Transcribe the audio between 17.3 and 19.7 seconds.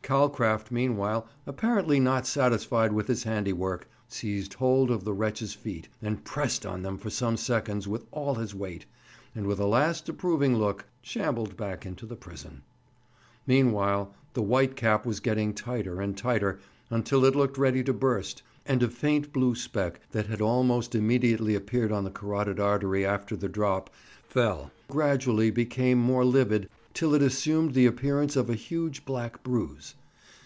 looked ready to burst; and a faint blue